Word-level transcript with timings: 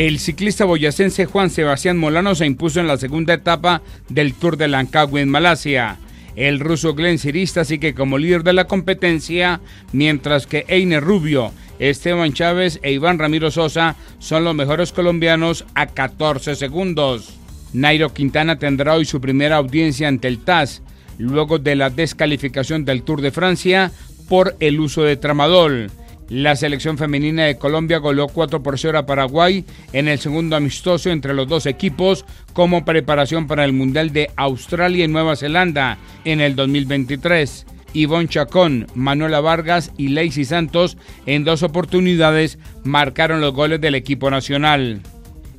El 0.00 0.18
ciclista 0.18 0.64
boyacense 0.64 1.26
Juan 1.26 1.50
Sebastián 1.50 1.98
Molano 1.98 2.34
se 2.34 2.46
impuso 2.46 2.80
en 2.80 2.86
la 2.86 2.96
segunda 2.96 3.34
etapa 3.34 3.82
del 4.08 4.32
Tour 4.32 4.56
de 4.56 4.66
Langkawi 4.66 5.20
en 5.20 5.28
Malasia. 5.28 5.98
El 6.36 6.58
ruso 6.58 6.94
Glenn 6.94 7.18
Cirista 7.18 7.66
sigue 7.66 7.92
como 7.92 8.16
líder 8.16 8.42
de 8.42 8.54
la 8.54 8.64
competencia, 8.64 9.60
mientras 9.92 10.46
que 10.46 10.64
Einer 10.68 11.04
Rubio, 11.04 11.52
Esteban 11.78 12.32
Chávez 12.32 12.80
e 12.82 12.92
Iván 12.92 13.18
Ramiro 13.18 13.50
Sosa 13.50 13.94
son 14.18 14.44
los 14.44 14.54
mejores 14.54 14.92
colombianos 14.92 15.66
a 15.74 15.84
14 15.88 16.54
segundos. 16.56 17.34
Nairo 17.74 18.14
Quintana 18.14 18.58
tendrá 18.58 18.94
hoy 18.94 19.04
su 19.04 19.20
primera 19.20 19.56
audiencia 19.56 20.08
ante 20.08 20.28
el 20.28 20.38
TAS, 20.38 20.80
luego 21.18 21.58
de 21.58 21.76
la 21.76 21.90
descalificación 21.90 22.86
del 22.86 23.02
Tour 23.02 23.20
de 23.20 23.32
Francia 23.32 23.92
por 24.30 24.56
el 24.60 24.80
uso 24.80 25.02
de 25.02 25.18
tramadol. 25.18 25.90
La 26.30 26.54
selección 26.54 26.96
femenina 26.96 27.46
de 27.46 27.58
Colombia 27.58 27.98
goleó 27.98 28.28
4 28.28 28.62
por 28.62 28.78
0 28.78 28.98
a 28.98 29.04
Paraguay 29.04 29.64
en 29.92 30.06
el 30.06 30.20
segundo 30.20 30.54
amistoso 30.54 31.10
entre 31.10 31.34
los 31.34 31.48
dos 31.48 31.66
equipos 31.66 32.24
como 32.52 32.84
preparación 32.84 33.48
para 33.48 33.64
el 33.64 33.72
Mundial 33.72 34.12
de 34.12 34.30
Australia 34.36 35.04
y 35.04 35.08
Nueva 35.08 35.34
Zelanda 35.34 35.98
en 36.24 36.40
el 36.40 36.54
2023. 36.54 37.66
Ivonne 37.94 38.28
Chacón, 38.28 38.86
Manuela 38.94 39.40
Vargas 39.40 39.90
y 39.96 40.10
Lacey 40.10 40.44
Santos 40.44 40.96
en 41.26 41.42
dos 41.42 41.64
oportunidades 41.64 42.60
marcaron 42.84 43.40
los 43.40 43.52
goles 43.52 43.80
del 43.80 43.96
equipo 43.96 44.30
nacional. 44.30 45.00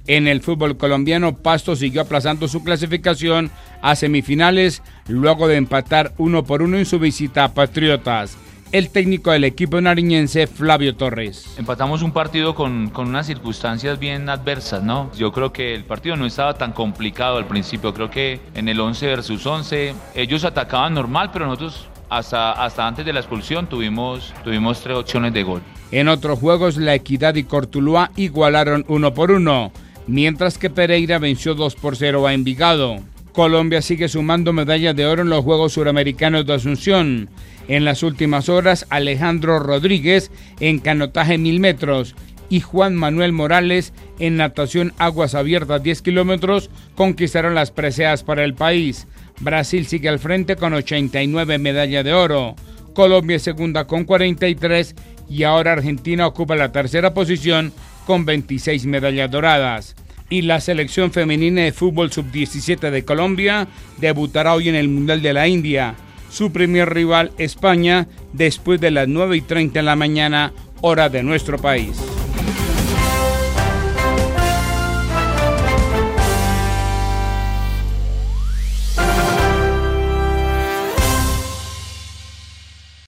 En 0.08 0.26
el 0.30 0.42
fútbol 0.42 0.78
colombiano, 0.78 1.36
Pasto 1.36 1.76
siguió 1.76 2.04
aplazando 2.04 2.48
su 2.48 2.64
clasificación 2.64 3.52
a 3.82 3.98
semifinales 3.98 4.82
luego 5.10 5.50
de 5.50 5.58
empatar 5.58 6.14
uno 6.18 6.46
por 6.46 6.62
uno 6.62 6.78
en 6.78 6.86
su 6.86 6.98
visita 6.98 7.44
a 7.44 7.54
Patriotas 7.54 8.38
el 8.72 8.90
técnico 8.90 9.32
del 9.32 9.44
equipo 9.44 9.82
nariñense 9.82 10.48
Flavio 10.48 10.96
Torres. 10.96 11.56
Empatamos 11.58 12.02
un 12.02 12.12
partido 12.12 12.55
con, 12.55 12.90
con, 12.90 13.10
unas 13.10 13.28
circunstancias 13.28 14.00
bien 14.00 14.30
adversas, 14.30 14.84
¿no? 14.84 15.12
Yo 15.18 15.32
creo 15.32 15.52
que 15.52 15.76
el 15.76 15.84
partido 15.84 16.16
no 16.16 16.26
estaba 16.26 16.54
tan 16.54 16.72
complicado 16.72 17.38
al 17.38 17.48
principio, 17.48 17.94
creo 17.94 18.10
que 18.10 18.40
en 18.55 18.70
el 18.70 18.80
11 18.80 19.08
versus 19.08 19.46
11 19.46 19.94
ellos 20.16 20.46
atacaban 20.46 20.94
normal, 20.94 21.32
pero 21.34 21.46
nosotros 21.46 21.88
hasta, 22.10 22.52
hasta 22.52 22.88
antes 22.88 23.05
de 23.05 23.13
la 23.13 23.20
expulsión 23.20 23.68
tuvimos, 23.68 24.34
tuvimos 24.44 24.82
tres 24.82 24.98
opciones 24.98 25.34
de 25.34 25.44
gol. 25.44 25.62
En 25.91 26.08
otros 26.08 26.40
juegos, 26.40 26.78
La 26.78 26.96
Equidad 26.96 27.35
y 27.35 27.44
Cortuluá 27.44 28.12
igualaron 28.16 28.85
uno 28.88 29.13
por 29.13 29.32
uno, 29.32 29.72
mientras 30.08 30.58
que 30.58 30.70
Pereira 30.70 31.20
venció 31.20 31.56
2 31.56 31.76
por 31.76 31.98
0 31.98 32.28
a 32.28 32.34
Envigado. 32.34 32.98
Colombia 33.34 33.82
sigue 33.82 34.10
sumando 34.10 34.52
medallas 34.52 34.96
de 34.96 35.06
oro 35.06 35.22
en 35.22 35.30
los 35.30 35.44
Juegos 35.44 35.74
Suramericanos 35.74 36.46
de 36.46 36.54
Asunción. 36.54 37.30
En 37.72 37.86
las 37.86 38.04
últimas 38.04 38.50
horas, 38.50 38.86
Alejandro 38.90 39.58
Rodríguez 39.58 40.30
en 40.60 40.80
canotaje 40.80 41.38
mil 41.38 41.62
metros 41.62 42.16
y 42.50 42.60
Juan 42.60 42.98
Manuel 42.98 43.32
Morales 43.32 43.94
en 44.20 44.36
natación 44.36 44.91
aguas 44.98 45.36
abiertas 45.36 45.82
10 45.82 46.02
kilómetros 46.02 46.70
conquistaron 46.96 47.55
las 47.55 47.72
preseas 47.72 48.26
para 48.26 48.44
el 48.44 48.55
país. 48.55 49.08
Brasil 49.40 49.86
sigue 49.86 50.10
al 50.10 50.20
frente 50.20 50.58
con 50.58 50.74
89 50.74 51.60
medallas 51.60 52.04
de 52.04 52.12
oro. 52.12 52.58
Colombia 52.94 53.38
es 53.38 53.44
segunda 53.44 53.88
con 53.88 54.04
43 54.04 54.94
y 55.30 55.44
ahora 55.44 55.72
Argentina 55.72 56.28
ocupa 56.28 56.58
la 56.58 56.74
tercera 56.74 57.13
posición 57.13 57.72
con 58.06 58.26
26 58.26 58.85
medallas 58.85 59.32
doradas 59.32 59.96
y 60.30 60.41
la 60.41 60.60
selección 60.60 61.13
femenina 61.13 61.62
de 61.62 61.72
fútbol 61.72 62.12
sub-17 62.12 62.91
de 62.91 63.06
Colombia 63.06 63.70
debutará 63.96 64.56
hoy 64.56 64.68
en 64.68 64.75
el 64.75 64.90
Mundial 64.90 65.22
de 65.22 65.31
la 65.31 65.47
India. 65.47 65.96
Su 66.31 66.53
primer 66.53 66.94
rival 66.94 67.34
España 67.38 68.07
después 68.31 68.79
de 68.79 68.90
las 68.90 69.07
9 69.07 69.35
y 69.35 69.41
30 69.41 69.79
de 69.79 69.84
la 69.84 69.97
mañana 69.97 70.53
hora 70.79 71.09
de 71.09 71.23
nuestro 71.23 71.57
país. 71.57 72.10